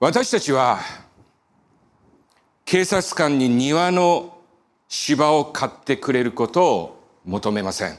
[0.00, 0.78] 私たちは
[2.64, 4.38] 警察官に庭の
[4.86, 7.98] 芝を買ってくれることを求めません。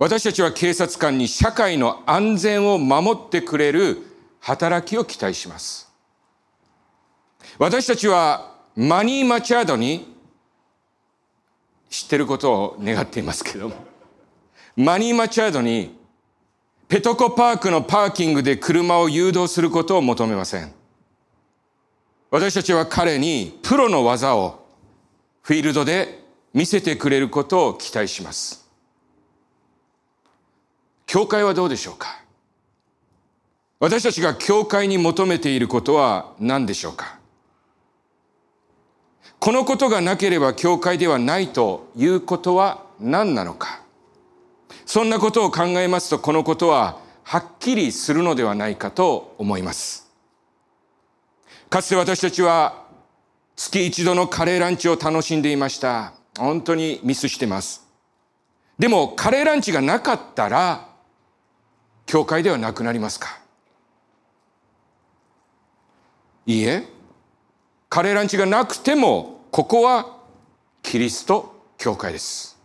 [0.00, 3.98] 私たちは警察官に社会の安全を守ってくれる
[4.40, 5.88] 働きを期待します。
[7.58, 10.16] 私たちはマニー・マチャードに
[11.90, 13.76] 知ってることを願っていますけども、
[14.76, 15.97] マニー・マチャードに
[16.88, 20.72] ペトコパークのパーキングで車を誘導することを求めません。
[22.30, 24.66] 私たちは彼にプロの技を
[25.42, 26.24] フィールドで
[26.54, 28.66] 見せてくれることを期待します。
[31.06, 32.22] 教会はどうでしょうか？
[33.80, 37.18] 私たちが教会に求めていることは何でしょうか？
[39.38, 43.82] このことがなければ教会ではないということは何なのか？
[44.88, 50.10] そんなことを考えますとこのことははっきりするのではないかと思います。
[51.68, 52.86] かつて私たちは
[53.54, 56.14] 月一度のカレーランチを楽しんでいました。
[56.38, 57.86] 本当にミスしてます。
[58.78, 60.88] でもカレーランチがなかったら
[62.06, 63.40] 教会ではなくなりますか？
[66.46, 66.88] いいえ
[67.90, 70.16] カレーランチがなくてもここは
[70.82, 72.57] キリスト教会です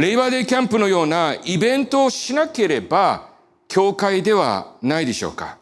[0.00, 3.28] レイバーデーキャンプのようなイベントをしなければ
[3.68, 5.58] 教会ではないでしょうか？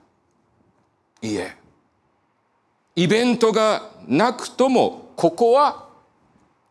[1.20, 1.56] いいえ。
[2.94, 5.88] イベントがなくともここは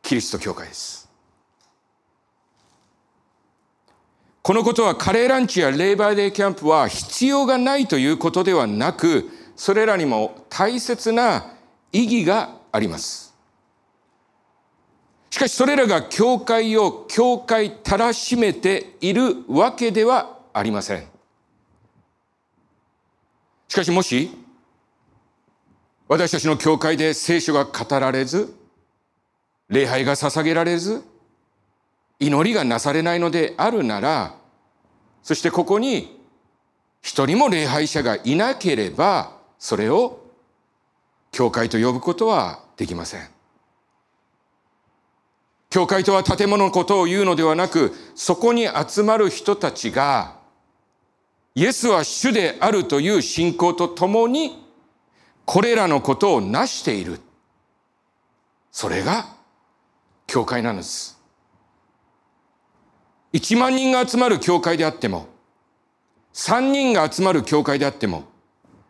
[0.01, 1.09] キリスト教会です。
[4.41, 11.51] このことはカレーランチやレイバーデーキャンプは必要がないということではなく、それらにも大切な
[11.91, 13.26] 意義があります。
[15.37, 21.03] しかしそれらが教会を教会たらしめているわけではありません。
[23.67, 24.31] しかしもし、
[26.07, 28.51] 私たちの教会で聖書が語られず、
[29.69, 31.03] 礼拝が捧げられず、
[32.19, 34.33] 祈りがなされないのであるなら、
[35.21, 36.19] そしてここに
[37.03, 40.19] 一人も礼拝者がいなければ、それを
[41.31, 43.36] 教会と呼ぶことはできません。
[45.69, 50.37] 教会とは建物のことを言うのではなく、そこに集まる人たちが、
[51.55, 54.63] イエスは主であるという信仰とともに、
[55.45, 57.19] これらのことを成している。
[58.71, 59.27] それが
[60.25, 61.17] 教会なんです。
[63.33, 65.27] 1万人が集まる教会であっても、
[66.33, 68.23] 3人が集まる教会であっても、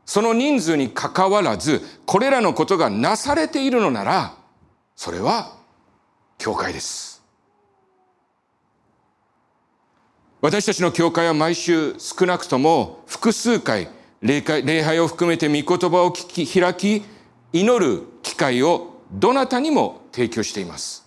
[0.06, 4.36] その人数にかかわらず、これらのことがなされているのなら、
[4.96, 5.57] それは
[6.38, 7.24] 教会です。
[10.40, 13.90] 私たちの教会は毎週少なくとも複数回
[14.22, 17.04] 礼礼拝を含めて御言葉を聞き開き
[17.54, 21.06] 祈る機会をどなたにも提供しています。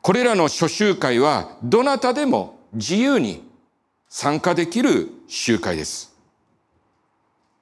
[0.00, 3.42] これらの諸集会はどなたでも自由に
[4.08, 6.14] 参加できる集会です。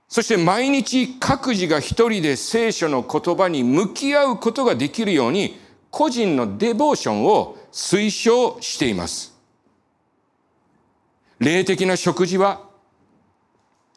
[0.09, 5.59] そして毎日各自が一人で聖書の言葉に向き合うことができるように
[5.95, 9.33] 個人のデボーションを推奨しています。
[11.39, 12.63] 霊的な食事は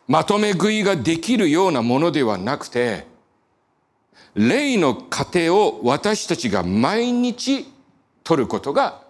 [0.07, 3.07] まとめ食いができるようなものではなくて、
[4.35, 7.65] 霊の糧を私たちが毎日
[8.23, 9.01] 取ることが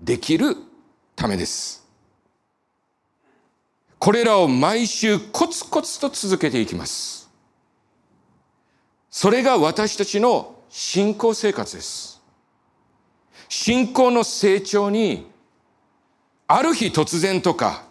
[0.00, 0.56] できる
[1.14, 1.86] ためです。
[3.98, 7.30] これらを毎週コツコツと続けていきます。
[9.10, 12.11] それが私たちの信仰生活です。
[13.54, 15.30] 信仰の成長に、
[16.48, 17.84] ある日突然とか、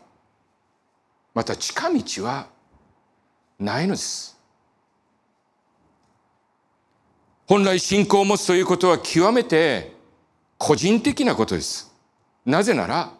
[1.36, 2.48] また近道は
[3.60, 4.40] ないのです。
[7.46, 9.94] 本来信仰を持つということは極めて
[10.58, 11.94] 個人的なことです。
[12.44, 13.14] なぜなら、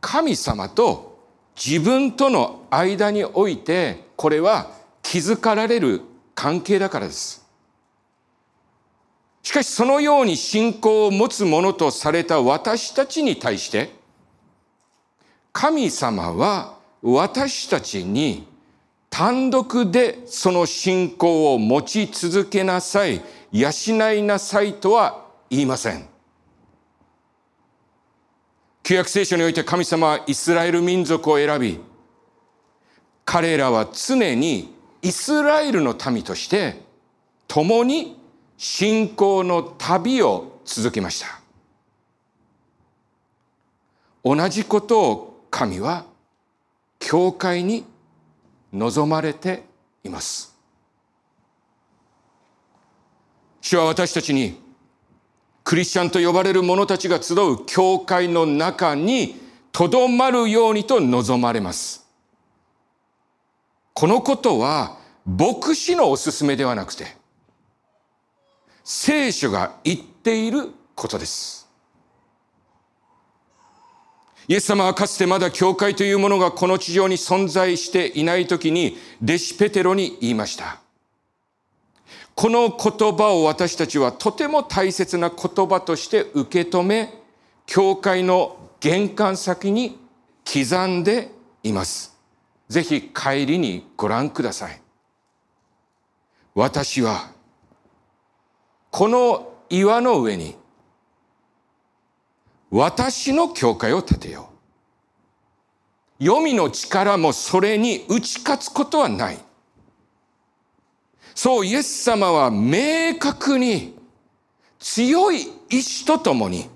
[0.00, 1.18] 神様と
[1.54, 4.70] 自分との間において、これは
[5.02, 6.00] 気づかられる
[6.34, 7.45] 関係だからです。
[9.46, 13.90] しかしそのように信仰を持つものとされた私たちに対して、
[15.52, 18.48] 神様は私たちに
[19.08, 23.22] 単独でその信仰を持ち続けなさい、
[23.52, 23.70] 養
[24.14, 26.08] いなさいとは言いません。
[28.82, 31.78] 旧約聖書において神様はイスラエル民族を選び、
[33.24, 36.82] 彼らは常にイスラエルの民として
[37.46, 38.25] 共に
[38.56, 41.40] 信仰の旅を続けました。
[44.24, 46.04] 同じことを神は
[46.98, 47.84] 教会に
[48.72, 49.62] 望まれて
[50.02, 50.54] います。
[53.60, 54.60] 主は私たちに
[55.64, 59.40] クリスチャンと呼ばれる者たちが集う教会の中に
[59.72, 62.06] とどまるようにと望まれます。
[63.92, 67.16] このことは牧師のおすすめではなくて、
[68.88, 71.68] 聖書が言っていることです。
[74.46, 80.78] イエス様はかつてまだ教会というものがこの地上に存在していない時に弟子ペテロに言いました。
[82.36, 87.12] この言葉を私たちはとても大切な言葉として受け止め、
[87.66, 89.98] 教会の玄関先に
[90.44, 91.32] 刻んで
[91.64, 92.16] います。
[92.68, 94.80] ぜひ帰りにご覧ください。
[96.54, 97.34] 私は、
[98.90, 100.56] この岩の上に、
[102.70, 106.24] 私の教会を建てよう。
[106.24, 109.38] 黄泉の力もそれに打ち勝つことはない。
[111.34, 113.98] そう、イエス様は明確に
[114.78, 116.70] 強い意志とともに、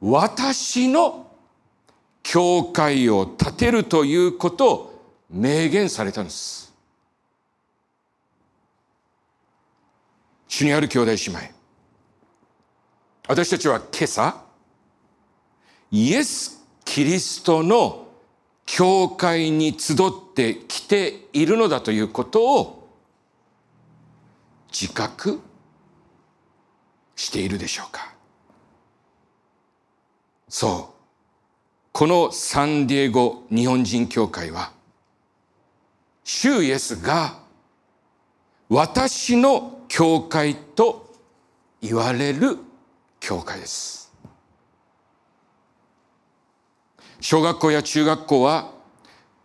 [0.00, 1.32] 私の
[2.22, 4.92] 教会を建てるということを
[5.28, 6.61] 明言されたんです。
[10.52, 11.38] 主にある兄弟姉妹。
[13.26, 14.44] 私たちは今朝、
[15.90, 18.08] イエス・キリストの
[18.66, 19.96] 教会に集っ
[20.34, 22.86] てきているのだということを
[24.70, 25.40] 自覚
[27.16, 28.14] しているでしょうか
[30.50, 31.06] そう。
[31.92, 34.72] このサンディエゴ日本人教会は、
[36.24, 37.41] 主イエスが
[38.74, 41.14] 私の教会と
[41.82, 42.56] 言われる
[43.20, 44.10] 教会です。
[47.20, 48.72] 小学校や中学校は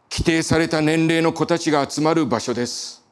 [0.10, 3.04] 規定された年齢の子たちが集まる場所です。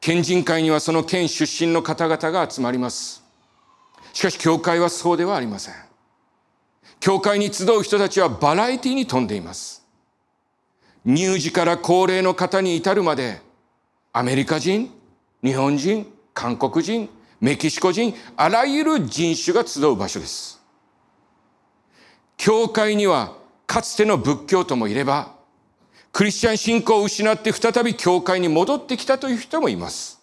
[0.00, 3.22] 県人会にはその県出身の方々が集まります。
[4.14, 5.74] しかし教会はそうではありません。
[6.98, 9.86] 教会に集う人たちはバラエティに富んでいます。
[11.06, 13.46] 乳児から高齢の方に至るまで
[14.18, 14.90] アメリカ人、
[15.44, 17.08] 日本人、韓国人、
[17.40, 20.60] メキシコ人、あらゆる人種が集う場所です。
[22.36, 23.36] 教会には
[23.68, 25.36] かつての仏教徒もいれば、
[26.10, 30.20] クリスチャン信仰を失って再び教会に戻ってきたという人もいます。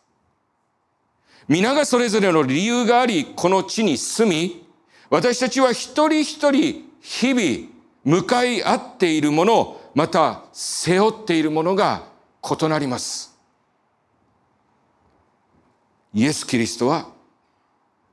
[1.47, 4.67] 皆がそれぞれの理由があり、この地に住み、
[5.09, 7.69] 私たちは一人一人日々
[8.03, 12.03] 向かい合っているもの、また背負っているものが
[12.43, 13.34] 異なります。
[16.15, 17.09] イエス・キリストは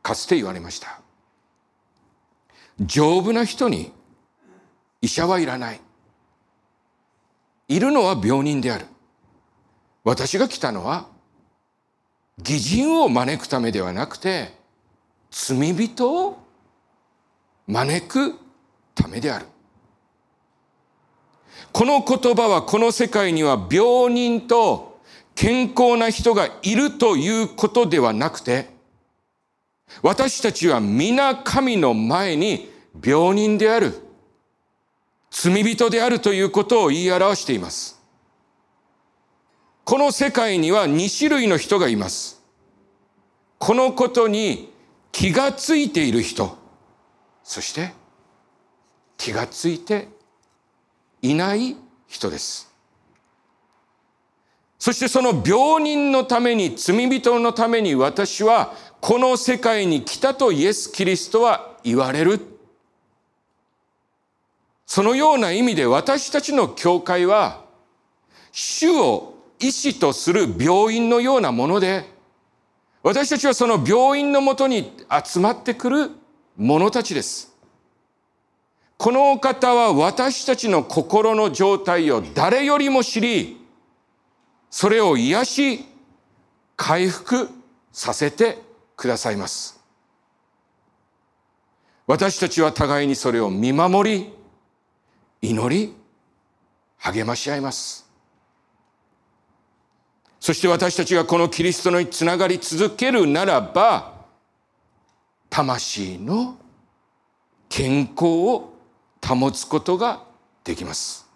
[0.02, 1.00] かつて言われました。
[2.80, 3.92] 丈夫な人に
[5.00, 5.80] 医者はいらない。
[7.68, 8.86] いるのは病人である。
[10.02, 11.06] 私が来たのは
[12.38, 14.52] 義人を招くためではなくて
[15.30, 16.42] 罪人を
[17.68, 18.34] 招く
[18.96, 19.46] ためである。
[21.70, 24.91] この言葉はこの世界には病人と
[25.34, 28.70] 健康な人がいるということではなくて、
[30.02, 32.70] 私たちは皆神の前に
[33.04, 33.94] 病人である、
[35.30, 38.00] 罪人であるということを言い表しています。
[39.84, 42.40] この世界には2種類の人がいます。
[43.58, 44.72] このことに
[45.12, 46.56] 気がついている人、
[47.44, 47.92] そして
[49.16, 50.08] 気がついて
[51.20, 51.76] いない
[52.08, 52.71] 人です。
[54.82, 62.40] そしてその病人のために、罪人のために私はこの世界に来たとイエス・キリストは言われる。
[64.84, 67.64] そのような意味で私たちの教会は、
[68.50, 72.04] 主を医師とする病院のようなもので、
[73.04, 74.92] 私たちはその病院のもとに
[75.24, 76.10] 集まってくる
[76.56, 77.54] 者たちです。
[78.96, 83.61] このお方は私たちの心の状態を誰よりも知り、
[84.72, 85.84] それを癒し、
[86.76, 87.50] 回復
[87.92, 88.58] させて
[88.96, 89.78] くださいます。
[92.06, 94.32] 私たちは互いにそれを見守り、
[95.42, 95.94] 祈り、
[96.96, 98.10] 励まし合います。
[100.40, 104.24] そして私たちがこのキリストにつながり続けるならば、
[105.50, 106.56] 魂の
[107.68, 108.72] 健康を
[109.22, 110.24] 保つことが
[110.64, 111.28] できます。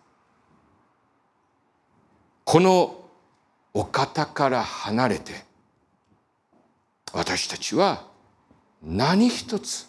[2.45, 3.06] この
[3.79, 5.45] お方から離れて
[7.13, 8.07] 私たちは
[8.83, 9.87] 何一つ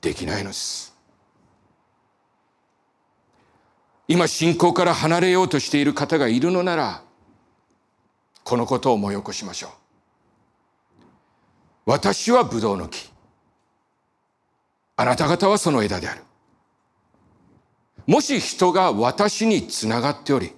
[0.00, 0.92] できないのです
[4.08, 7.04] 今信仰から離れようとしている方がいるのなら、
[8.42, 9.70] このことを思い起こしましょう。
[11.86, 13.08] 私はブドウの木。
[14.96, 16.22] あなた方はその枝である。
[18.08, 20.50] もし人が私につながっており、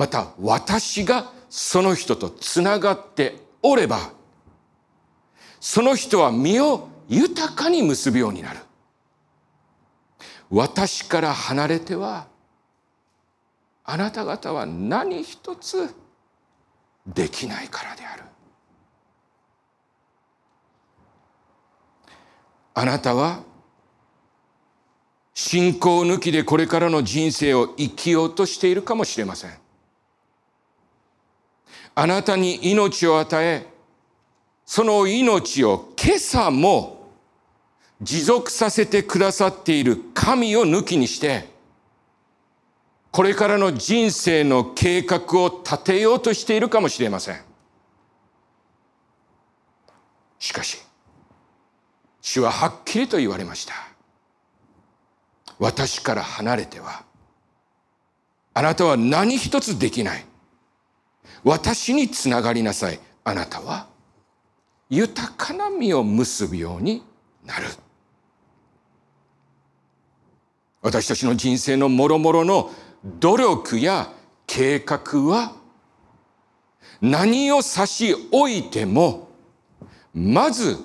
[0.00, 4.12] また私がその人とつながっておれば、
[5.60, 8.60] その人は身を豊かに結ぶようになる。
[10.48, 12.28] 私から離れては、
[13.84, 15.94] あなた方は何一つ
[17.06, 18.22] できないからである。
[22.72, 23.42] あなたは
[25.34, 29.69] 信仰抜きでこれからの人生を生きようとしているかもしれません。
[32.00, 33.66] あなたに命を与え、
[34.64, 37.10] その命を今朝も
[38.00, 41.46] 持続させてくださっている神を抜きにして、
[43.10, 47.40] これからの人生の計画を立てようとしているかもしれません。
[50.38, 50.78] しかし、
[52.22, 53.74] 主ははっきりと言われました。
[55.58, 57.04] 私から離れては、
[58.54, 60.29] あなたは何一つできない。
[61.44, 63.00] 私につながりなさい。
[63.24, 63.86] あなたは
[64.88, 67.02] 豊かな実を結ぶように
[67.44, 67.66] なる。
[70.82, 72.70] 私たちの人生のもろもろの
[73.04, 74.10] 努力や
[74.46, 75.52] 計画は
[77.00, 79.28] 何を差し置いても
[80.14, 80.78] まず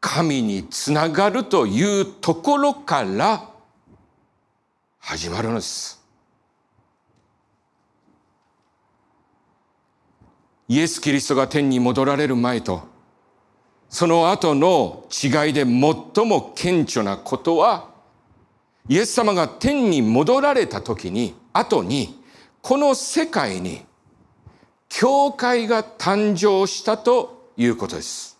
[0.00, 3.48] 神につながるというところから
[4.98, 6.03] 始まるのです。
[10.68, 12.82] イエス・キリストが天に戻られる前と
[13.88, 17.90] その後の違いで最も顕著なことは
[18.88, 22.22] イエス様が天に戻られた時に後に
[22.60, 23.82] この世界に
[24.88, 28.38] 教会が誕生したということです。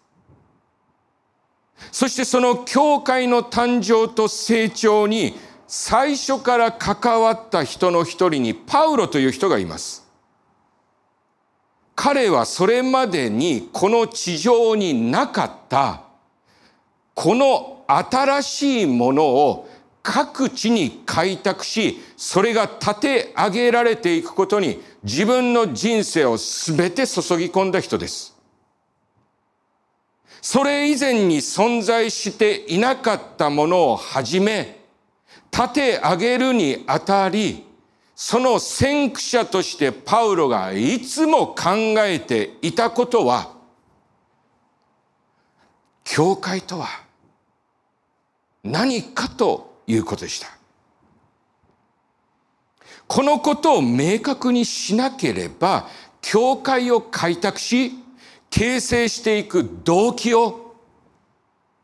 [1.91, 5.35] そしてその教会の誕生と成長に
[5.67, 10.04] 最初から関わった人の一人にパウロという人がいます。
[11.95, 16.03] 彼はそれまでにこの地上になかった
[17.15, 19.69] この新しいものを
[20.03, 28.35] 各地に開拓し、それが立て上げられていくことに自分の人生を全て注ぎ込んだ人です。
[30.43, 34.79] それ以前に存在していなかったものをはじめ、
[35.51, 37.65] 立て上げるにあたり、
[38.17, 43.53] その先駆者としてパウロがいつも考えていたことは、
[46.05, 46.89] 教会とは
[48.63, 50.49] 何かということでした。
[53.07, 55.89] このことを明確にしなければ、
[56.23, 57.93] 教会を開拓し、
[58.49, 60.77] 形成していく動機を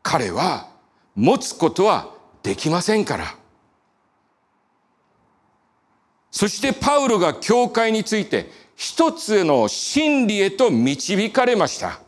[0.01, 0.69] 彼は
[1.15, 2.09] 持つことは
[2.41, 3.40] できませんから。
[6.31, 11.99] そしてパウロが教会について一つの真理へと導かれました。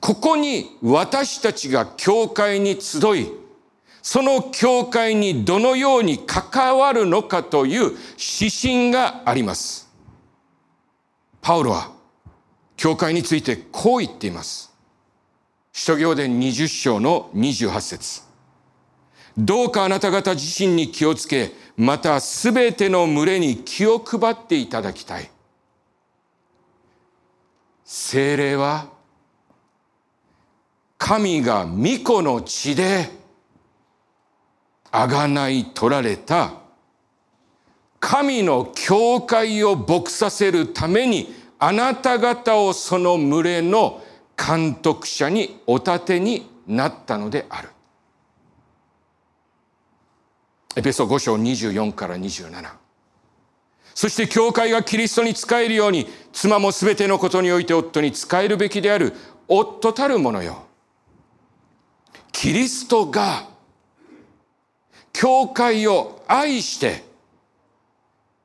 [0.00, 3.30] ここに私たちが教会に集い、
[4.02, 7.92] その教会にどのように関わるのかという
[8.40, 9.88] 指針があります。
[11.42, 11.92] パウロは
[12.76, 14.72] 教会についてこう言っています。
[15.72, 18.22] 使徒行伝20章の28節
[19.36, 25.30] どうかあなた方自身に気をつけ、またすべての群れに気を配っていただきたい。
[27.84, 28.88] 精霊は
[30.96, 33.10] 神が御子の血で
[34.90, 36.54] あがない取られた
[38.00, 44.02] 神の教会を牧させるためにあなた方をその群れの
[44.36, 47.73] 監督者にお立てになったのである。
[50.76, 52.84] エペソ5章24から27。
[53.94, 59.12] そして教会がキリストに仕えるように妻もすべてのことにおいて夫に仕えるべきである
[59.46, 60.66] 夫たるものよ。
[62.32, 63.48] キリストが
[65.12, 67.04] 教会を愛して、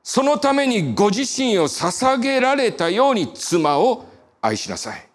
[0.04, 4.06] そのためにご自身を捧げられたように妻を
[4.40, 5.09] 愛しなさい。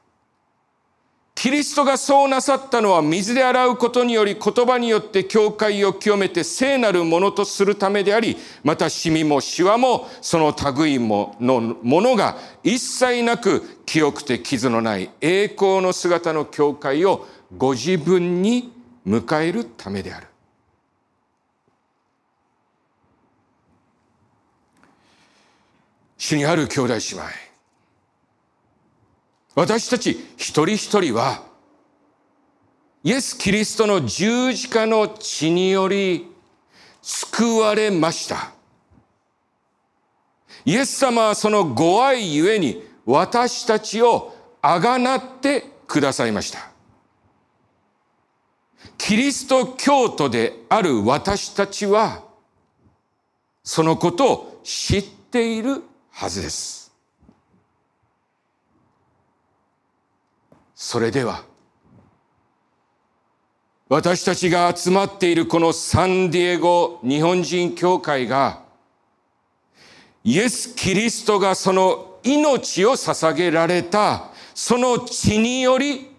[1.36, 18.72] キリストがそうなさったのは水で洗うことにより言葉によって教会を清めて聖なるものとするためであり、またシミもシワもその類ものものが一切なく清くて傷のない栄光の姿の教会をご自分に
[19.06, 20.28] 迎えるためである。
[26.18, 27.45] 主にある兄弟姉妹。
[29.56, 31.44] 私たち一人一人は、
[33.04, 36.28] イエス・キリストの十字架の血により
[37.02, 38.52] 救われました。
[40.66, 46.72] イエス様はそのご愛ゆえに私たちをあがなってくださいました。
[48.98, 52.24] キリスト教徒である私たちは、
[53.64, 56.85] そのことを知っているはずです。
[60.76, 61.44] それでは、
[63.88, 68.62] 私たちが集まっているこのサンディエゴ日本人教会が、
[70.24, 76.14] イエス・キリストがその命を捧げられた、その血により、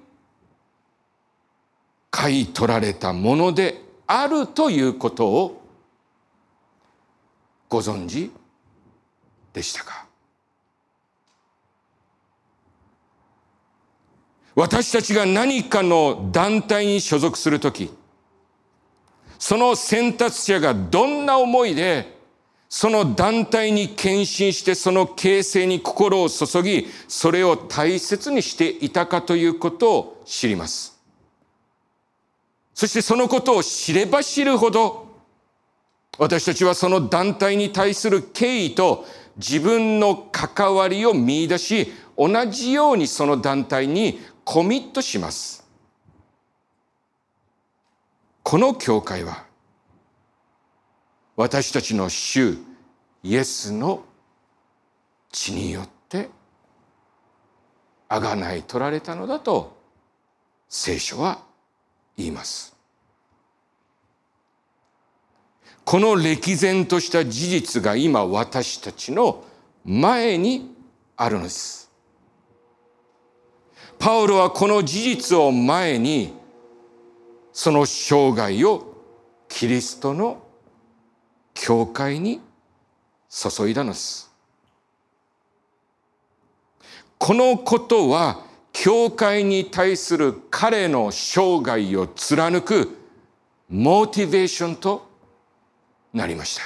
[2.11, 5.63] 買い取られたものであるということを
[7.69, 8.31] ご存知
[9.53, 10.06] でしたか？
[14.57, 17.91] 私たちが何かの団体に所属するとき、
[19.39, 22.17] その選択者がどんな思いで、
[22.71, 30.99] その団体に献身してその形成に心を注ぎ、それを大切にしていたかということを知ります。
[32.73, 35.07] そしてそのことを知れば知るほど、
[36.17, 39.05] 私たちはその団体に対する敬意と
[39.37, 45.67] 自分の関わりを見出し、同じようにその団体にコミットします。
[48.43, 49.45] この教会は、
[51.37, 52.57] 私たちの主
[53.23, 54.05] イエスの
[55.31, 56.31] 血によって
[58.09, 59.77] あがない取られたのだと
[60.69, 61.41] 聖書は
[62.17, 62.75] 言います。
[65.85, 69.45] この歴然とした事実が今私たちの
[69.85, 70.75] 前に
[71.17, 71.86] あるのです。
[73.99, 76.35] パウロはこの事実を前に
[77.52, 78.95] その生涯を
[79.49, 80.43] キリストの
[81.54, 82.41] 教会に
[83.28, 84.26] 注いだのです。
[87.19, 92.97] このことは教会に対する彼の生涯を貫く
[93.69, 95.09] モチベーションと
[96.13, 96.63] なりました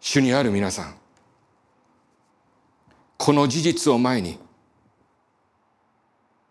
[0.00, 0.94] 主にある皆さん
[3.16, 4.38] この事実を前に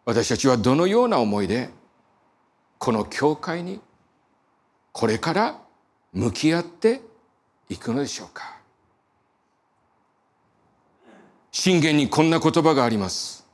[0.05, 1.69] 私たちはどのような思いで
[2.77, 3.79] この教会に
[4.91, 5.59] これから
[6.11, 7.01] 向き合って
[7.69, 8.57] いくのでしょうか。
[11.51, 13.47] 信玄にこんな言葉があります。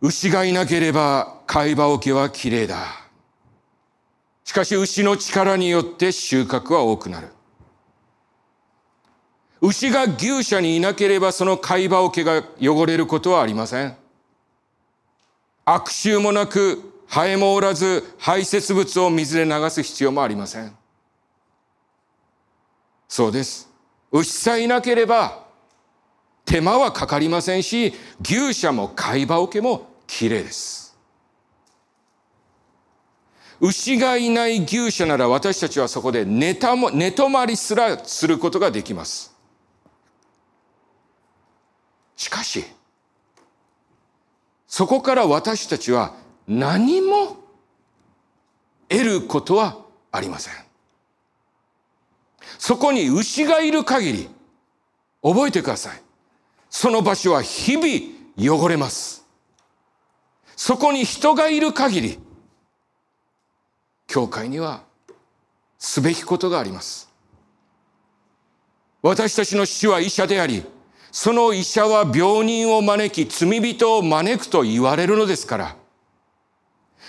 [0.00, 2.86] 牛がいなければ貝羽桶はきれいだ。
[4.44, 7.28] しかし牛の力によって収穫は多くなる。
[9.60, 13.96] 牛が牛舎にいなければその貝羽桶が汚れることはありません。
[15.64, 20.74] 悪臭もなく、ハエもおらず、排泄物を水で流す必要もありません。
[23.08, 23.68] そうです。
[24.10, 25.44] 牛さえいなければ、
[26.44, 27.92] 手間はかかりませんし、
[28.22, 30.96] 牛舎も貝羽桶もきれいです。
[33.60, 39.29] 牛がいない牛舎なら私たちはそこで寝たも寝泊まりすらすることができます。
[42.20, 42.66] しかし、
[44.66, 46.12] そこから私たちは
[46.46, 47.38] 何も
[48.90, 49.78] 得ることは
[50.12, 50.54] ありません。
[52.58, 54.28] そこに牛がいる限り、
[55.22, 56.02] 覚えてください。
[56.68, 59.26] その場所は日々汚れます。
[60.56, 62.18] そこに人がいる限り、
[64.06, 64.82] 教会には
[65.78, 67.08] すべきことがあります。
[69.00, 70.66] 私たちの主は医者であり、
[71.12, 75.76] その医者は病人を招き、罪人を招くと言われるのですから、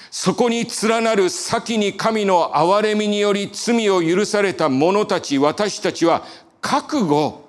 [0.10, 6.26] そこに連なる先に神の憐れみにより罪を許された者たち、私たちは
[6.60, 7.48] 覚悟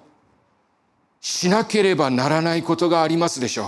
[1.21, 3.67] しなければならないことがありますでしょう。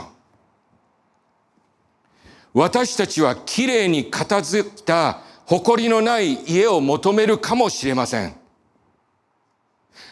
[2.54, 8.43] 私たちはきれいに片付いた誇りのない家を求めるかもしれません。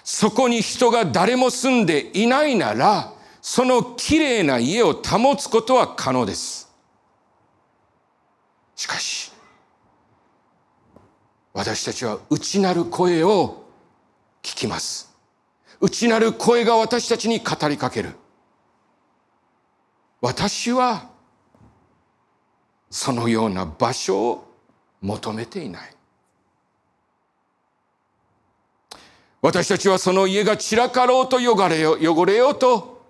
[0.05, 6.71] そこに人が誰も住んでいないなら、その綺麗な家を保つことは可能です。
[8.75, 9.33] しかし、
[11.53, 13.65] 私たちは内なる声を
[14.43, 15.13] 聞きます。
[15.81, 18.13] 内なる声が私たちに語りかける。
[20.21, 21.11] 私は
[22.91, 24.53] そのような場所を
[25.01, 25.97] 求めていない
[29.43, 33.03] 私たちはその家が散らかろうと汚れよ汚れようと、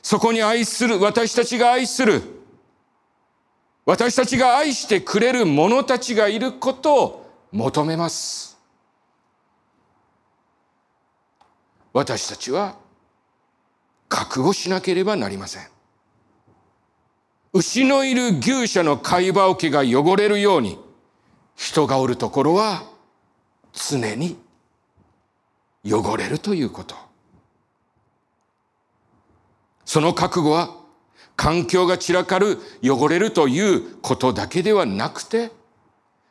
[0.00, 2.22] そこに愛する、私たちが愛する、
[3.84, 8.56] 私たちが愛してくれる者たちがいることを求めます。
[11.92, 12.76] 私たちは
[14.08, 15.66] 覚悟しなければなりません。
[17.52, 20.78] 牛のいる牛舎の貝羽桶が汚れるように、
[21.56, 22.84] 人がおるところは
[23.72, 24.43] 常に
[25.84, 26.96] 汚れるということ。
[29.84, 30.76] その覚悟は
[31.36, 35.50] 環境が散らかる、汚れるということだけではなくて、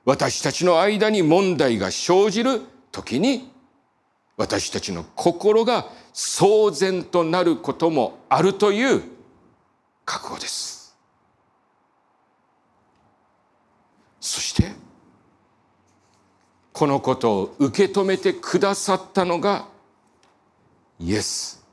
[0.05, 2.61] 私たちの間に問題が生じる
[2.91, 3.51] 時に、
[4.37, 9.03] 私たちの心が騒然となることもあるという
[10.05, 10.95] 覚悟です。
[14.19, 14.71] そして、
[16.73, 19.67] このことを受け止めてくださったのが
[20.99, 21.63] イエス・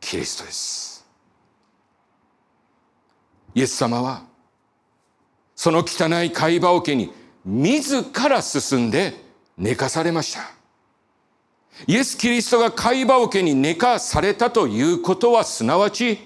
[0.00, 1.06] キリストです。
[3.54, 4.24] イエス様は
[5.54, 7.12] その汚い貝羽桶に
[7.44, 9.12] 自ら進んで
[9.58, 10.40] 寝かされました。
[11.86, 16.18] イエス・キリストが貝羽桶に寝かされたということはすなわち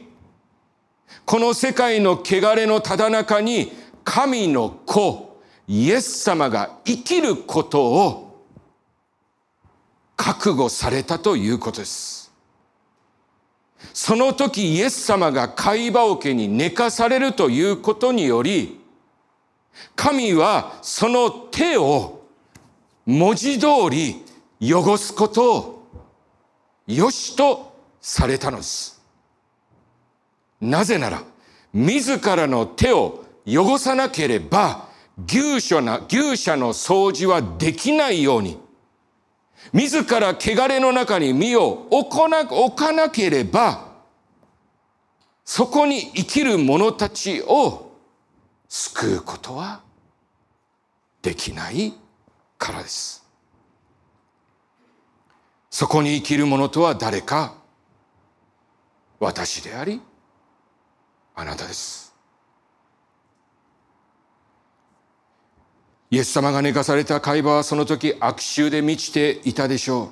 [1.24, 3.72] この世界の汚れのただ中に
[4.05, 5.25] 神の子
[5.68, 8.46] イエス様が生きることを
[10.16, 12.33] 覚悟されたということです。
[13.92, 18.81] その時イエス様が貝羽桶に寝かされるということにより、
[19.94, 22.22] 神はその手を
[23.05, 24.24] 文字通り
[24.61, 25.88] 汚すことを
[26.87, 29.00] よしとされたのです。
[30.61, 31.22] なぜなら、
[31.72, 38.59] 自らの手を汚さなければ、牛舎な、牛舎の掃除はできないように、
[39.72, 43.87] 自ら汚れの中に身を置かな置かなければ、
[45.44, 47.92] そこに生きる者たちを
[48.68, 49.81] 救うことは
[51.22, 51.94] できない
[52.59, 53.24] からです。
[55.70, 57.55] そこに生きる者とは誰か？
[59.18, 60.00] 私であり、
[61.35, 62.06] あなたです。
[66.11, 70.09] イエス様が寝かされた会話はその時悪臭で満ちていたでしょう。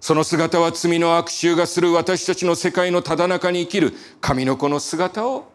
[0.00, 5.50] その姿は罪の悪臭がする私たちの世界のただ中に生きる神の子の姿を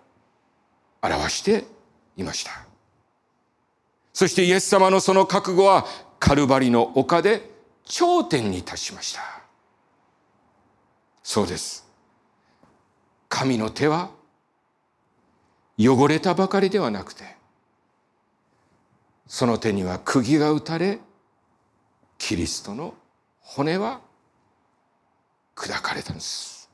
[1.01, 1.65] 表して
[2.17, 2.51] いました。
[4.11, 5.85] そしてイエス様のその覚悟は
[6.19, 7.49] カルバリの丘で
[7.85, 9.21] 頂点に達しました。
[11.23, 11.87] そうです。
[13.29, 14.11] 神の手は
[15.79, 17.23] 汚れたばかりではなくて
[19.27, 20.99] その手には釘が打たれ
[22.17, 22.93] キリストの
[23.39, 24.01] 骨は
[25.55, 26.69] 砕かれたんです。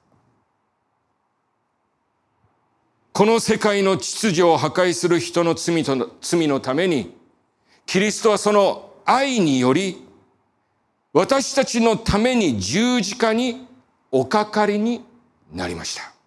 [3.11, 7.17] この世界の秩序を破壊する人の罪との罪のために
[7.85, 10.05] キリストはその愛により
[11.11, 13.67] 私たちのために十字架に
[14.11, 15.03] おかかりに
[15.51, 16.18] なりました。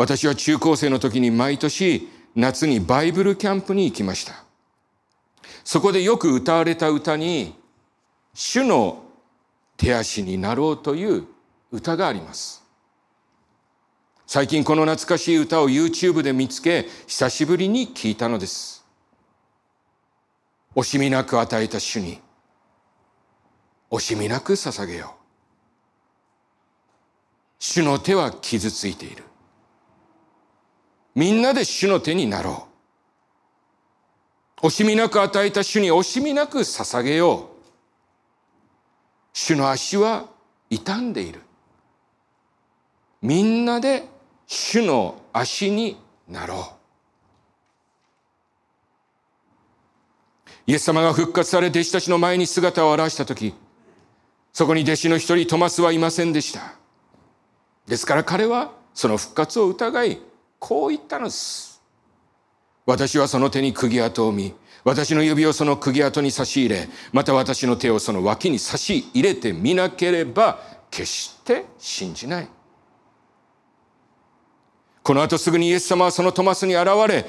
[0.00, 4.44] 私は中高生の時に毎年夏にバイブルキャンプに行きました。
[5.62, 7.54] そこでよく歌われた歌に、
[8.32, 9.04] 主の
[9.76, 11.26] 手足になろうという
[11.70, 12.64] 歌があります。
[14.26, 18.86] 最近この懐かしい歌を YouTube で見つけ、久しぶりに聞いたのです。
[20.74, 22.22] 惜しみなく与えた主に、
[23.90, 25.20] 惜しみなく捧げよう。
[27.58, 29.24] 主の手は傷ついている。
[31.20, 32.66] みんなで主の手になろ
[34.62, 34.68] う。
[34.68, 37.66] 惜しみなく与えた主に惜しみなく捧げよう。
[39.34, 40.30] 主の足は
[40.70, 41.42] 傷んでいる。
[43.20, 44.08] みんなで
[44.46, 46.72] 主の足になろ
[50.66, 50.70] う。
[50.70, 53.54] イエス様が復活され弟子たちの前に姿を現したとき、
[54.54, 56.76] そこに弟子の一人トマスはいませんでした。
[57.86, 60.29] ですから彼はその復活を疑い、
[60.60, 61.82] こう言ったのです。
[62.86, 72.48] 私はその手に釘跡を見、私の指をその釘跡に差し入れ、また私の手をその脇に差し入れてみなければ、決して信じない。
[75.02, 77.24] この後すぐにイエス様はそのトマスに現れ、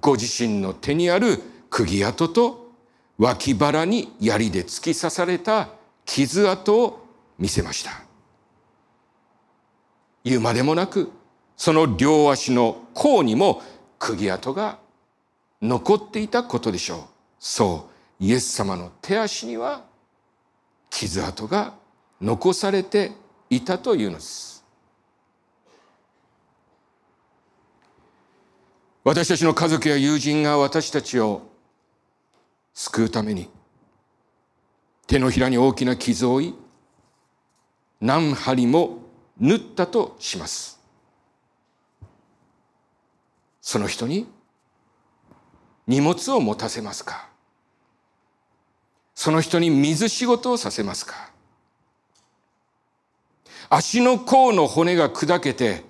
[0.00, 1.40] ご自身の手にある
[1.70, 2.72] 釘跡と
[3.18, 5.68] 脇腹に槍で突き刺された
[6.04, 7.06] 傷跡を
[7.38, 8.02] 見せました。
[10.24, 11.10] 言うまでもなく、
[11.62, 13.62] その両足の甲にも
[14.00, 14.80] 釘跡が
[15.62, 17.00] 残っていたことでしょう。
[17.38, 17.88] そ
[18.20, 19.84] う、イエス様の手足には
[20.90, 21.74] 傷跡が
[22.20, 23.12] 残されて
[23.48, 24.64] いたというのです
[29.04, 31.42] 私たちの家族や友人が私たちを
[32.74, 33.48] 救うために
[35.06, 36.54] 手のひらに大きな傷を負い
[38.00, 38.98] 何針も
[39.38, 40.71] 縫ったとします
[43.62, 44.26] その人に
[45.86, 47.28] 荷物を持たせますか？
[49.14, 51.30] その人に水仕事をさせますか？
[53.70, 55.84] 足の甲の骨が砕けて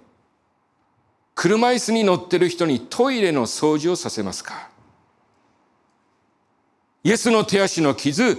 [1.35, 4.69] 車椅子に乗ってる人にトイレの掃除をさせますか？
[7.05, 8.39] イエスの手足の傷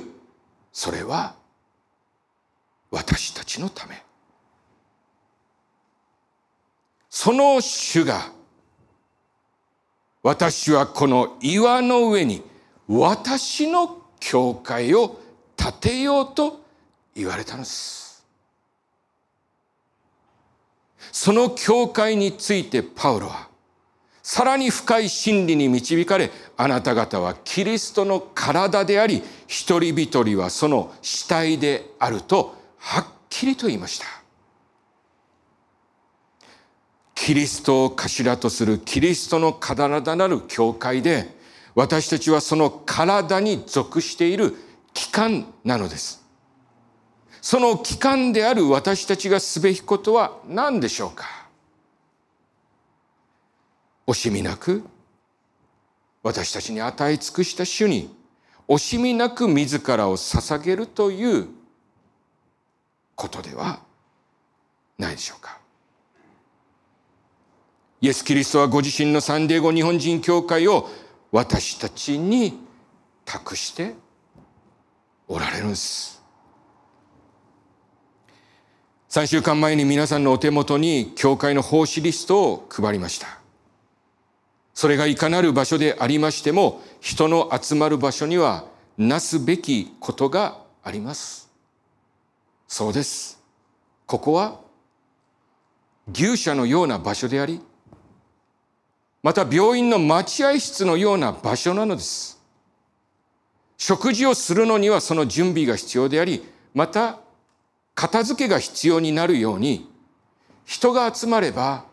[0.71, 1.35] それは
[2.91, 4.01] 私たちのため。
[7.09, 8.31] その主が
[10.23, 12.41] 私はこの岩の上に
[12.87, 15.19] 私の教会を
[15.57, 16.61] 建てようと
[17.13, 18.23] 言われたのです。
[21.11, 23.49] その教会についてパウロは
[24.23, 34.22] さらに深い真理に導かれあなた方はキリストの体であり一人一人はその死体であるとはっきりと言いました。
[37.15, 41.35] キリストを頭とするキリストの体なる教会で
[41.75, 44.55] 私たちはその体に属している
[44.93, 46.23] 機関なのです。
[47.41, 51.25] その機関である私たちがすべきことは何でしょうか？
[54.07, 54.83] 惜しみなく
[56.23, 58.13] 私たちに与え尽くした主に
[58.67, 61.47] 惜しみなく自らを捧げるという
[63.15, 63.79] ことでは
[64.97, 65.59] ないでしょうか？
[68.03, 70.89] イエス・キリストはご自身のサンディエゴ日本人教会を
[71.31, 72.59] 私たちに
[73.23, 73.95] 託して
[75.25, 76.21] おられるんです。
[79.09, 83.39] 3週間前に皆さんのお手元に教会の奉仕リストを配りました。
[84.73, 88.65] それがいかなる場所でありましても、人の集まる場所には
[88.97, 91.49] なすべきことがあります。
[92.67, 93.41] そうです。
[94.05, 94.59] ここは
[96.11, 97.61] 牛舎のような場所であり、
[99.23, 102.41] また病院の待合室のような場所なのです。
[103.77, 107.19] 食事をするのにはその準備が必要であり、また
[107.95, 109.89] 片付けが必要になるように、
[110.65, 111.85] 人が集まれば、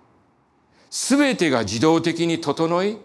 [0.91, 2.99] すべてが自動的に整い、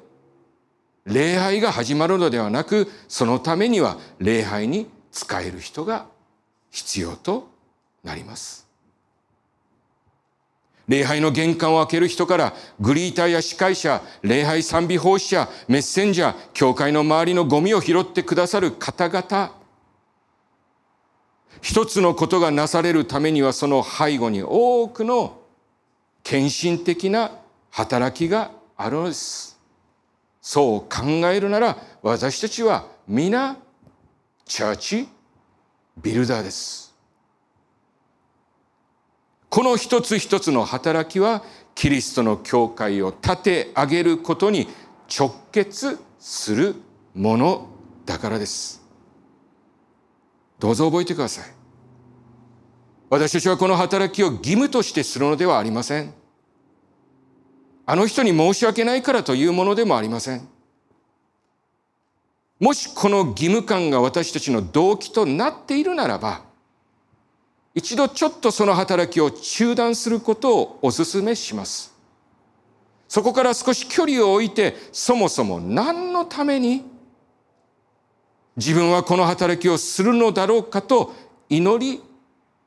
[1.05, 6.07] 礼拝が始まるのではなく、そのためには礼拝に使える人が
[6.71, 7.47] 必要と
[8.03, 8.64] なります。
[10.87, 19.51] 礼拝の玄関を開ける人から、グリーターや司会者、礼拝賛美奉仕者、メッセンジャー、教会の周りのゴミを拾ってくださる方々、
[21.61, 25.39] 一つのことがなされるためにはその背後に多くの
[26.23, 27.31] 献身的な
[27.71, 29.59] 働きがあるのです。
[30.41, 33.57] そう考えるなら私たちは皆
[34.45, 35.09] チャーチ
[35.97, 36.84] ビルダーです。
[39.55, 41.41] この一つ一つの働きは
[41.75, 44.67] キリストの教会を立て上げることに
[45.17, 46.75] 直結する
[47.13, 47.69] もの
[48.05, 48.83] だからです。
[50.59, 51.45] どうぞ覚えてください。
[53.09, 56.13] 私たちはこの働きを義務としてするのではありません。
[57.85, 60.45] あの人に申し訳ないからというものでもありません。
[62.59, 66.43] もしこの義務感が私たちの動機となっているならば、
[67.75, 71.93] 一度ちょっとその働きを中断することをお勧めします。
[73.07, 76.85] そこから少し距離を置いて、そもそも何のために
[78.55, 81.13] 自分はこの働きをするのだろうかと
[81.49, 82.01] 祈り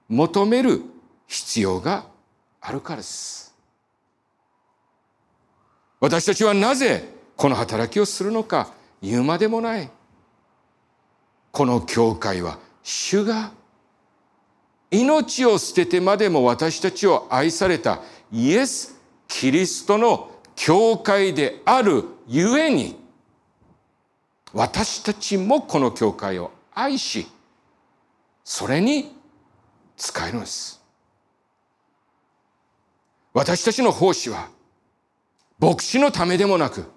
[0.08, 0.82] 求める
[1.26, 2.04] 必要が
[2.60, 3.54] あるからです。
[6.00, 9.90] 私たちはなぜこの働きをするのか言うまでもない。
[11.50, 13.52] この教会は主が
[14.90, 18.00] 命を捨ててまでも私たちを愛された
[18.32, 22.96] イエス・キリストの教会であるゆえに、
[24.52, 27.26] 私たちもこの教会を愛し、
[28.42, 29.14] それに
[29.96, 30.80] 使えるのです。
[33.34, 34.48] 私たちの奉仕は、
[35.58, 36.90] 牧師のためでもなく、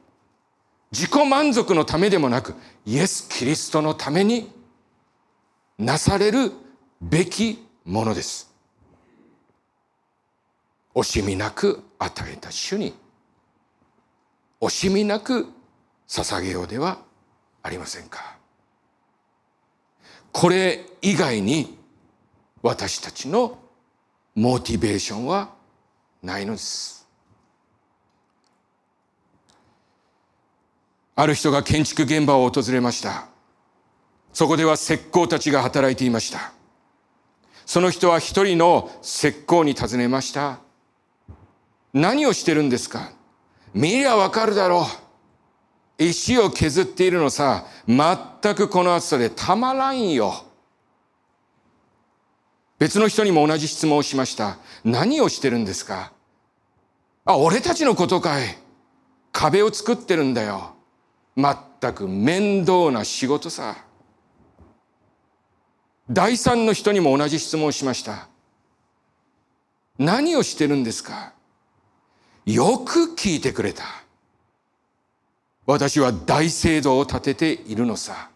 [0.92, 4.50] 自己満足のためでもなく、イエス・キリストのために
[5.78, 6.52] なされる
[7.02, 8.52] べきものです。
[10.94, 12.94] 惜しみなく与えた主に
[14.60, 15.48] 惜しみなく
[16.08, 17.00] 捧げようでは
[17.64, 18.38] ありませんか。
[20.32, 21.78] これ以外に
[22.62, 23.58] 私たちの
[24.36, 25.54] モチベーションは
[26.22, 27.08] ないのです。
[31.16, 33.28] ある人が建築現場を訪れました。
[34.34, 36.54] そこでは石膏たちが働いていました。
[37.72, 40.60] その人は一人の石膏に尋ねました。
[41.94, 43.14] 何をしてるんですか？
[43.74, 44.86] 見りゃわかるだろ
[45.98, 46.04] う。
[46.04, 50.34] 石を削っているのさ、全くこの暑さでたまらんよ。
[52.78, 54.58] 別の人にも同じ質問をしました。
[54.84, 56.12] 何をしてるんですか？
[57.24, 58.58] あ、俺たちのことかい。
[59.32, 60.76] 壁を作ってるんだよ。
[61.38, 63.78] 全く面倒な仕事さ。
[66.14, 68.28] 第三の人にも同じ質問をしました。
[69.98, 71.32] 何をしてるんですか？
[72.46, 73.86] よく聞いてくれた。
[75.66, 78.30] 私は大聖堂を建てているのさ。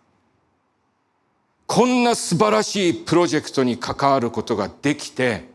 [1.68, 5.50] こんな素晴らしいプロジェクトに関わることができて、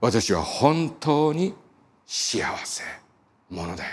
[0.00, 1.52] 私は本当に
[2.06, 2.82] 幸せ
[3.50, 3.90] 者だよ。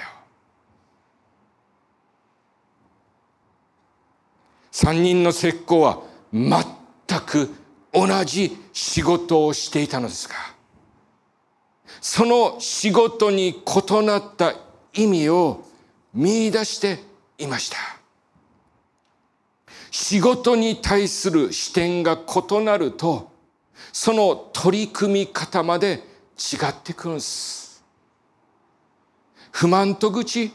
[4.71, 6.63] 三人の石膏は全
[7.25, 7.53] く
[7.93, 10.35] 同じ仕事をしていたのですが、
[12.01, 14.53] その仕事に異なった
[14.93, 15.65] 意味を
[16.13, 16.99] 見出して
[17.37, 17.77] いました。
[19.91, 23.31] 仕事に対する視点が異なると、
[23.91, 26.03] その取り組み方まで
[26.37, 27.83] 違ってくるんです。
[29.51, 30.51] 不満と愚痴、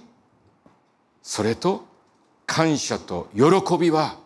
[1.22, 1.84] それと
[2.46, 4.23] 感謝と喜びは、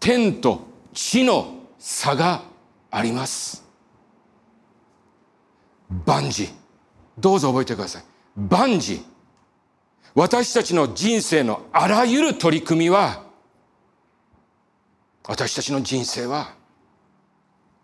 [0.00, 2.42] 天と地の差が
[2.90, 3.64] あります。
[6.04, 6.48] 万事。
[7.18, 8.04] どうぞ覚えてください。
[8.36, 9.02] 万事。
[10.14, 13.24] 私たちの人生のあらゆる取り組みは、
[15.28, 16.54] 私たちの人生は、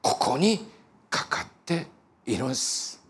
[0.00, 0.66] ここに
[1.10, 1.86] かかって
[2.26, 3.02] いるんです。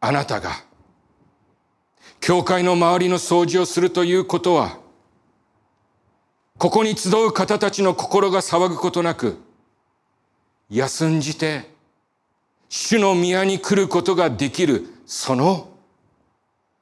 [0.00, 0.52] あなたが、
[2.26, 4.80] 教会の周りの掃除をするということは、
[6.58, 9.38] ここに集う方たちの心が騒ぐことなく、
[10.68, 11.70] 休んじて、
[12.68, 15.68] 主の宮に来ることができる、その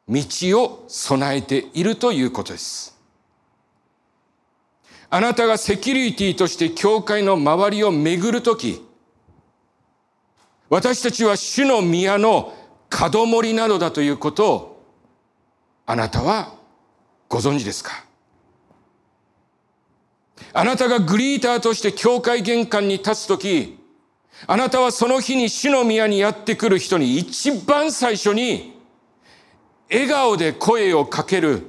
[0.09, 0.25] 道
[0.63, 2.99] を備えているということです。
[5.11, 8.83] あなたがセキュリティとして教会の周りを巡るとき、
[10.71, 12.55] 私たちは主の宮の
[12.91, 14.74] 門守などだということを、
[15.87, 16.55] あなたは
[17.29, 18.05] ご存知ですか？
[20.53, 23.79] あなたがグリーターとして教会玄関に立つとき、
[24.47, 28.79] あなたはその日に主の宮にやってくる人に一番最初に
[29.91, 31.67] 笑顔で声をかける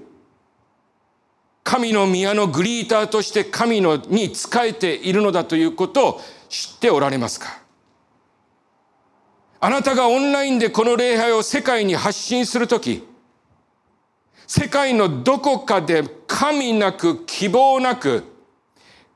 [1.63, 7.59] 神の宮のグリーターとして神のに仕えているのだということを知っておられますか？
[9.59, 13.03] あなたがオンラインでこの礼拝を世界に発信するとき、
[14.47, 18.23] 世界のどこかで神なく希望なく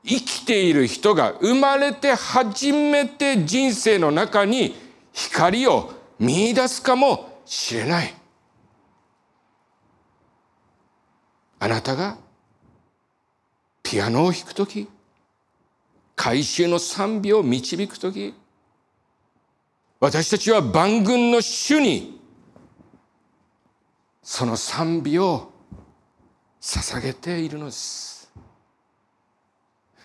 [0.04, 4.74] 生きている人が生まれて初めて人生の中に
[5.12, 8.14] 光を見出すかもしれない。
[11.58, 12.16] あなたが
[13.82, 14.88] ピアノを弾くとき、
[16.16, 18.34] 回収の賛美を導くとき、
[19.98, 22.19] 私たちは万軍の主に
[24.32, 25.50] その賛美を
[26.60, 28.30] 捧げているのです。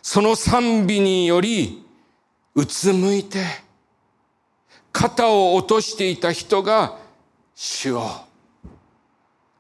[0.02, 1.86] その賛美により、
[2.56, 3.46] うつむいて、
[4.92, 6.98] 肩を落としていた人が
[7.54, 8.10] 主を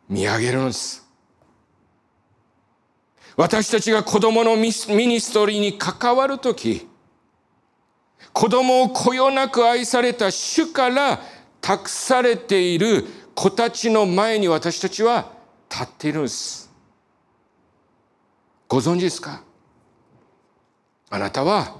[0.09, 1.07] 見上げるのです。
[3.37, 4.71] 私たちが子供のミニ
[5.19, 6.87] ストリーに関わるとき、
[8.33, 11.21] 子供をこよなく愛された主から
[11.61, 13.05] 託されている
[13.35, 15.31] 子たちの前に私たちは
[15.69, 16.71] 立っているんです。
[18.67, 19.43] ご存知ですか？
[21.09, 21.75] あなたは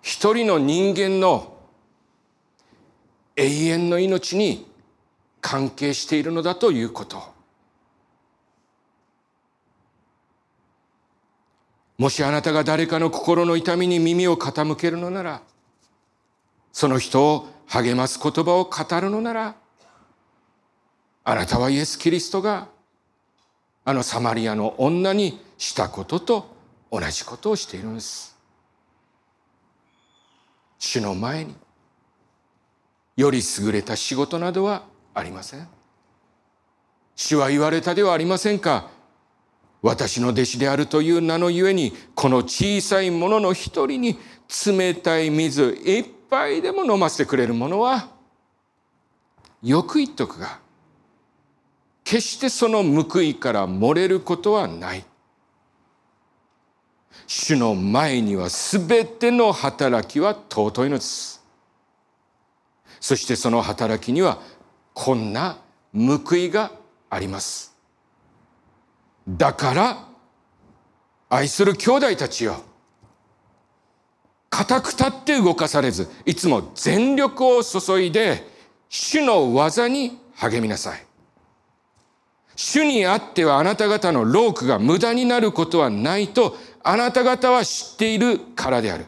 [0.00, 1.58] 一人の人間の
[3.36, 4.66] 永遠の命に
[5.40, 7.20] 関係しているのだということ。
[11.98, 15.42] もしあなたが誰かの心の痛みに耳を傾けるのなら、
[16.72, 19.54] その人を励ます言葉を語るのなら、
[21.24, 22.68] あなたはイエス・キリストが
[23.84, 26.56] あのサマリアの女にしたことと
[26.90, 28.36] 同じことをしているんです。
[30.78, 31.54] 主の前に
[33.16, 34.82] より優れた仕事などは
[35.14, 35.68] ありません
[37.14, 38.90] 主は言われたではありませんか？
[39.80, 44.16] 私の弟子であるという名のゆえに、この小さいものの一人に
[44.64, 48.08] 冷たい水一杯でも飲ませてくれるものは、
[49.60, 50.60] よく言っとくが、
[52.04, 55.04] 決してその報いから漏れることはない。
[57.26, 61.42] 主の前には全ての働きは尊いのです。
[63.00, 64.40] そしてその働きには
[64.94, 65.58] こんな
[65.94, 66.72] 報いが
[67.10, 67.76] あります。
[69.28, 70.08] だから、
[71.28, 72.62] 愛する兄弟たちよ。
[74.50, 78.46] 固く立って動かされず、いつも全力を注いで、
[78.88, 81.06] 主の技に励みなさい。
[82.56, 89.06] 主にあってはあなた方の労苦が無駄になることはないとあなた方は知っているからである。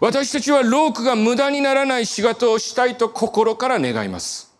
[0.00, 4.54] 私たちは労苦が無駄にならない仕事をしたいと心から願います。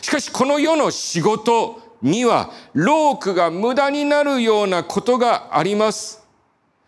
[0.00, 6.22] しかしこの世の仕事には労苦が無駄になるようなことがあります。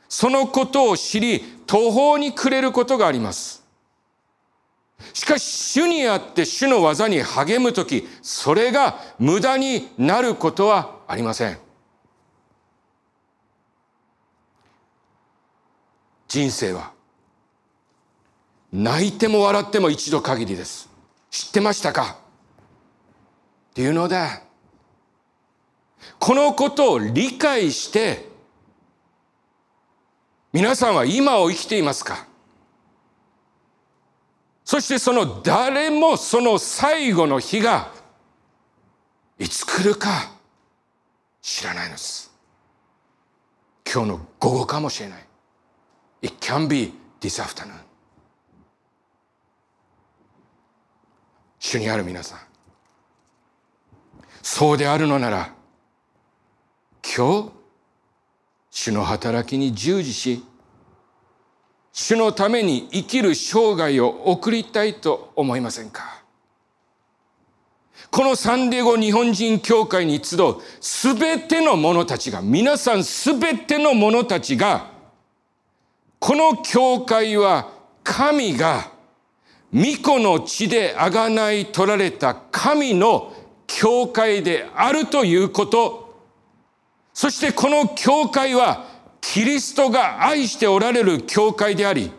[0.09, 3.66] そのことを知り途方に暮れることがあります。
[5.13, 11.59] しかし主にあって主の技に励むとき、それが無駄になることはありません。
[16.29, 16.93] 人生は
[18.73, 20.89] 泣いても笑っても一度限りです。
[21.31, 22.19] 知ってましたか？
[23.71, 24.43] っていうのだ。
[26.19, 28.29] このことを理解して
[30.53, 32.27] 皆さんは今を生きていますか？
[34.67, 37.93] そしてその誰もその最後の日が
[39.39, 40.33] いつ来るか
[41.41, 42.33] 知らないのです。
[43.91, 45.25] 今日の午後かもしれない。
[46.21, 47.79] It can be this afternoon.
[51.61, 52.39] 主にある皆さん。
[54.43, 55.55] そうであるのなら、
[57.17, 57.53] 今日、
[58.71, 60.45] 主の働きに従事し、
[61.99, 66.23] 主のために生きる生涯を送りたいと思いませんか？
[68.11, 74.91] このサンディエゴ日本人協会に集うすべての者たちが、皆さんすべての者たちが、
[76.19, 77.73] この教会は
[78.05, 78.93] 神が
[79.73, 83.33] 巫女の血であがない取られた神の
[83.67, 86.15] 教会であるということ、
[87.15, 88.96] そしてこの教会は
[89.33, 92.13] キリストが愛しておられる教会であり、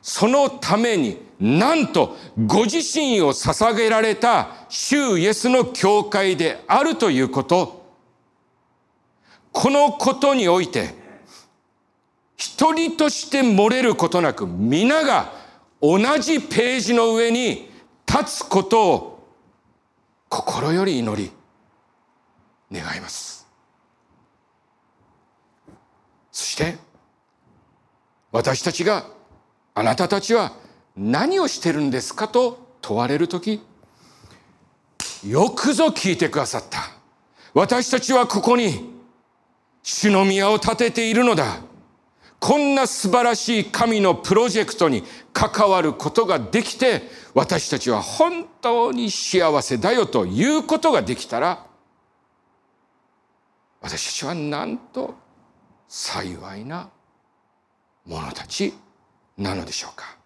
[0.00, 2.16] そのためになんと
[2.46, 7.84] ご自身を捧げられた主イエスの教会であるということ、
[9.52, 10.94] このことにおいて、
[12.36, 15.32] 一人として漏れることなく皆が
[15.82, 17.70] 同じページの上に
[18.06, 19.28] 立つことを
[20.30, 21.30] 心より祈り
[22.72, 23.32] 願います。
[26.32, 26.76] そして
[28.30, 29.06] 私たちが
[29.74, 30.52] あなたたちは
[30.96, 33.62] 何をしてるんですかと問われる時
[35.26, 36.80] よくぞ聞いてくださった。
[37.54, 38.90] 私たちはここに
[39.82, 41.60] 主の宮を建てているのだ。
[42.40, 47.02] こんな素晴らしい神のプロジェクトに関わることができて
[47.34, 51.64] 私たちは本当に幸せだよということができたら
[53.80, 55.21] 私たちはなんと
[55.94, 56.88] 幸いな
[58.06, 58.72] 者たち
[59.36, 60.16] なのでしょうか。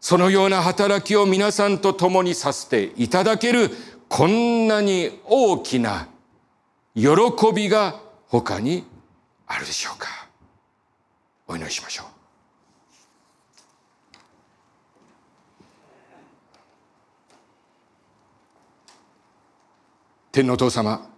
[0.00, 3.70] そのような働きを皆さんと共にさせていただける
[4.08, 6.08] こんなに大きな
[6.96, 7.12] 喜
[7.54, 8.84] びが他に
[9.46, 10.08] あるでしょうか。
[11.46, 12.06] お祈りしましょう。
[20.32, 21.15] 天皇父様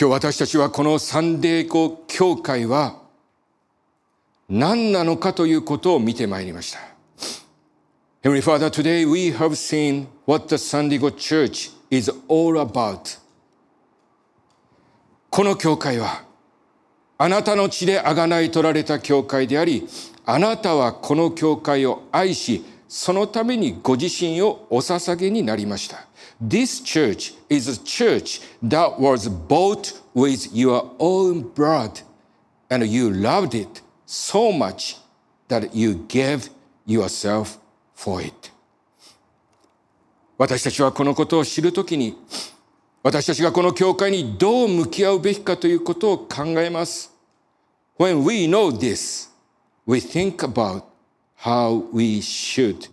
[0.00, 3.02] 今日私たちはこのサンデーコ教会は
[4.48, 6.78] 何なのかということを見てまいりました。
[8.22, 13.18] Heavenly Father, today we have seen what the San Diego Church is all about.
[15.28, 16.22] この教会は
[17.18, 19.86] あなたの血であがない取られた教会であり、
[20.24, 26.06] あなたはこの教会を愛し、そのためにご自身をお捧げになりました。
[26.41, 32.01] This church is a church that was bought with your own blood,
[32.69, 34.97] and you loved it so much
[35.47, 36.49] that you gave
[36.85, 37.57] yourself
[37.95, 38.51] for it.
[40.37, 42.17] 私たちはこのことを知るときに、
[43.03, 47.13] 私たちがこの教会にどう向き合うべきかということを考えます。
[47.97, 49.29] When we know this,
[49.85, 50.83] we think about
[51.37, 52.89] how we should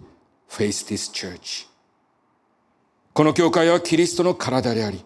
[0.48, 1.65] face this church.
[3.17, 5.03] この教会はキリストの体であり、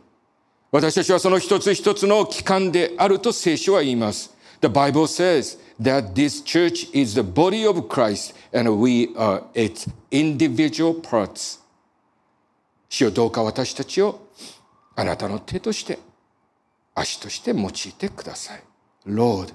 [0.69, 4.35] 私たちはその一つ一つの機関であると聖書は言います。
[4.59, 11.01] The Bible says that this church is the body of Christ and we are its individual
[11.01, 11.61] parts.
[12.89, 14.27] 主よどうか私たちを
[14.97, 15.97] あなたの手として
[16.93, 18.63] 足として用いてください。
[19.07, 19.53] Lord,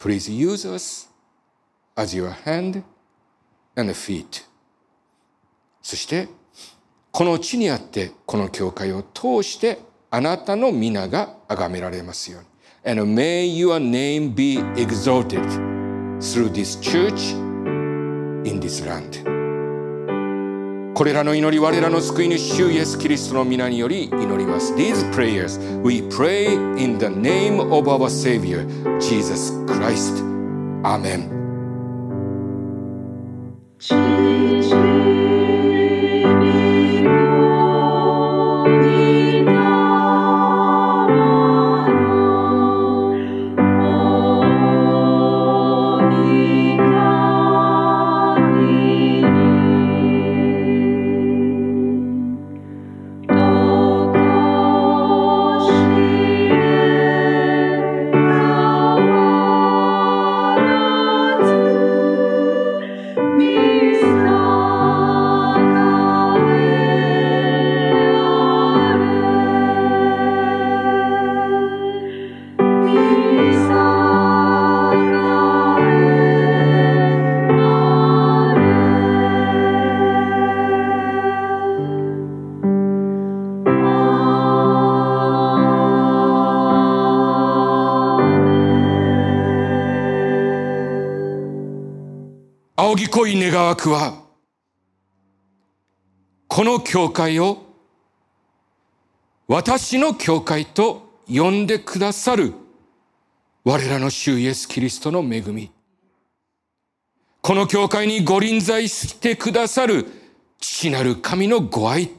[0.00, 1.10] please use us
[1.96, 2.82] as your hand
[3.76, 4.46] and feet.
[5.82, 6.28] そして
[7.16, 9.78] この地にあってこの教会を通して
[10.10, 12.46] あなたの皆が崇められますように。
[12.84, 15.40] And may your name be exalted
[16.20, 17.32] through this church
[18.44, 19.24] in this land.
[20.92, 24.74] これらの祈り、我らの救い主、主イエス・キリストの皆により祈ります。
[24.74, 28.66] These prayers we pray in the name of our Savior,
[29.00, 30.22] Jesus Christ.
[30.84, 31.34] Amen.
[93.08, 94.22] 恋願わくは、
[96.48, 97.66] この教会を
[99.48, 102.54] 私の教会と呼んでくださる
[103.64, 105.70] 我らの主イエス・キリストの恵み。
[107.42, 110.06] この教会にご臨在してくださる
[110.58, 112.10] 父なる神のご愛。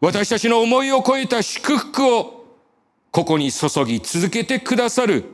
[0.00, 2.58] 私たちの思いを超えた祝福を
[3.12, 5.24] ここに注ぎ続けてくださる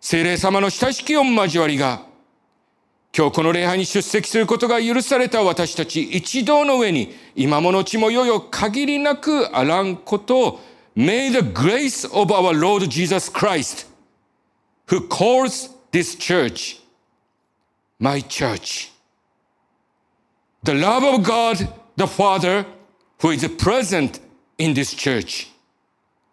[0.00, 2.06] 精霊様の親しき御交わりが
[3.16, 10.60] 今日この礼拝に出席することが許された私たち一同の上に今ものちもよよ限りなくあらんことを
[10.96, 13.86] May the grace of our Lord Jesus Christ
[14.88, 16.80] who calls this church
[17.98, 18.92] my church
[20.62, 22.64] the love of God the Father
[23.20, 24.20] who is present
[24.56, 25.50] in this church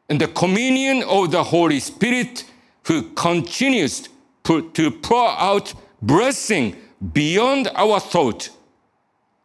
[0.09, 2.45] and the communion of the Holy Spirit
[2.83, 4.09] who continues
[4.43, 6.75] to pour out blessing
[7.13, 8.49] beyond our thought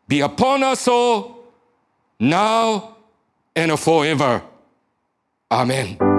[0.08, 1.44] be upon us all
[2.20, 2.96] now
[3.54, 4.42] and forever.
[5.50, 6.11] Amen.